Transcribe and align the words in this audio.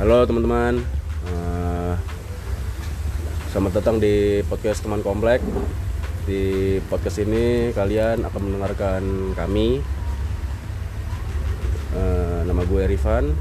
Halo 0.00 0.24
teman-teman, 0.24 0.80
Eh, 1.20 1.94
selamat 3.52 3.72
datang 3.76 4.00
di 4.00 4.40
podcast 4.48 4.80
teman 4.80 5.04
komplek. 5.04 5.44
Di 6.24 6.40
podcast 6.88 7.20
ini 7.20 7.68
kalian 7.70 8.24
akan 8.24 8.40
mendengarkan 8.40 9.02
kami. 9.36 9.84
Eh, 11.92 12.40
nama 12.42 12.62
gue 12.64 12.82
Rifan, 12.88 13.36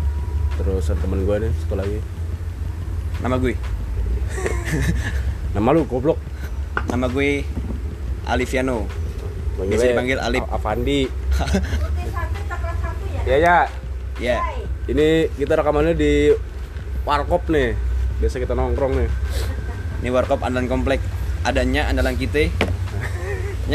terus 0.59 0.91
teman 0.91 1.23
gue 1.23 1.35
nih 1.39 1.51
satu 1.63 1.79
lagi. 1.79 1.99
Nama 3.23 3.35
gue, 3.39 3.53
Nama 5.55 5.69
lu 5.71 5.87
goblok. 5.87 6.19
nama 6.85 7.05
gue 7.05 7.43
Aliviano. 8.25 8.85
Panggil 9.55 9.77
Biasa 9.77 9.87
dipanggil 9.87 10.17
Alip. 10.19 10.43
A- 10.45 10.59
Avandi. 10.59 11.01
Ya? 13.27 13.37
Ya 13.37 13.57
ya, 14.17 14.37
ini 14.89 15.29
kita 15.37 15.53
rekamannya 15.53 15.93
di 15.93 16.33
warkop 17.09 17.49
nih. 17.49 17.73
Biasa 18.21 18.37
kita 18.37 18.53
nongkrong 18.53 18.93
nih. 18.93 19.09
ini 20.05 20.09
warkop 20.13 20.45
andalan 20.45 20.69
komplek. 20.69 21.01
Adanya 21.41 21.89
andalan 21.89 22.13
kita. 22.13 22.53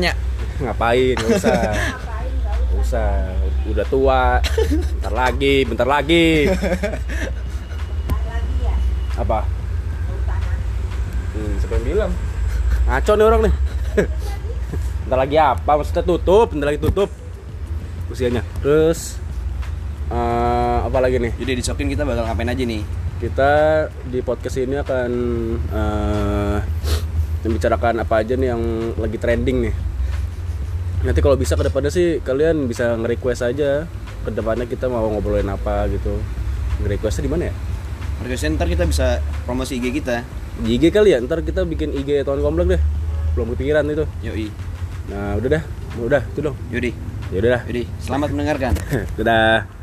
Nyak. 0.00 0.16
Ngapain? 0.64 1.16
Gak 1.20 1.28
usah. 1.36 1.60
Ngapain 1.60 2.32
enggak 2.32 2.56
Gak 2.56 2.80
usah. 2.80 3.12
Udah 3.68 3.84
tua. 3.92 4.22
Bentar 4.96 5.12
lagi, 5.12 5.54
bentar 5.68 5.84
lagi. 5.84 6.48
usah 6.48 8.24
lagi 8.24 8.56
ya? 8.64 8.76
Apa? 9.20 9.40
Hmm, 11.36 11.52
siapa 11.60 11.74
yang 11.76 11.86
bilang? 11.86 12.12
Ngaco 12.88 13.12
nih 13.12 13.26
orang 13.28 13.40
nih. 13.44 13.54
bentar 15.04 15.18
lagi 15.20 15.36
apa? 15.36 15.70
Maksudnya 15.76 16.04
tutup, 16.08 16.46
bentar 16.56 16.68
lagi 16.72 16.80
tutup. 16.80 17.10
Usianya. 18.08 18.42
Terus 18.64 19.20
eh, 20.10 20.59
apa 20.90 20.98
lagi 21.06 21.22
nih? 21.22 21.32
Jadi 21.38 21.52
disokin 21.62 21.86
kita 21.86 22.02
bakal 22.02 22.26
ngapain 22.26 22.50
aja 22.50 22.64
nih? 22.66 22.82
Kita 23.22 23.50
di 24.10 24.18
podcast 24.26 24.58
ini 24.58 24.74
akan 24.74 25.10
eh, 25.70 26.58
membicarakan 27.46 28.02
apa 28.02 28.14
aja 28.26 28.34
nih 28.34 28.48
yang 28.50 28.62
lagi 28.98 29.16
trending 29.16 29.70
nih. 29.70 29.74
Nanti 31.06 31.20
kalau 31.22 31.38
bisa 31.38 31.54
ke 31.54 31.64
depannya 31.64 31.94
sih 31.94 32.18
kalian 32.20 32.66
bisa 32.66 32.98
nge-request 32.98 33.46
aja 33.46 33.86
ke 34.20 34.30
depannya 34.34 34.66
kita 34.66 34.90
mau 34.90 35.06
ngobrolin 35.08 35.48
apa 35.48 35.86
gitu. 35.88 36.18
Nge-requestnya 36.82 37.24
di 37.24 37.30
mana 37.30 37.42
ya? 37.48 37.54
Harga 38.20 38.36
center 38.36 38.66
kita 38.68 38.84
bisa 38.84 39.22
promosi 39.46 39.80
IG 39.80 39.96
kita. 40.02 40.26
Di 40.60 40.76
IG 40.76 40.92
kali 40.92 41.16
ya, 41.16 41.22
ntar 41.24 41.40
kita 41.40 41.64
bikin 41.64 41.96
IG 41.96 42.26
tahun 42.26 42.44
komplek 42.44 42.76
deh. 42.76 42.82
Belum 43.38 43.54
kepikiran 43.56 43.86
itu. 43.88 44.04
Yoi. 44.26 44.52
Nah, 45.08 45.40
udah 45.40 45.48
dah. 45.56 45.62
Udah, 46.02 46.22
itu 46.28 46.40
dong. 46.44 46.56
Yudi. 46.68 46.92
Ya 47.32 47.38
udah 47.40 47.50
dah. 47.56 47.62
Yudi. 47.64 47.88
Selamat 48.02 48.28
mendengarkan. 48.34 48.76
Dadah. 49.16 49.79